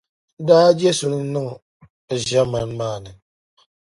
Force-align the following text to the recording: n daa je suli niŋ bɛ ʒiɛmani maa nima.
n 0.39 0.43
daa 0.47 0.67
je 0.79 0.89
suli 0.99 1.19
niŋ 1.33 1.47
bɛ 2.07 2.13
ʒiɛmani 2.25 2.73
maa 2.79 2.97
nima. 3.03 3.21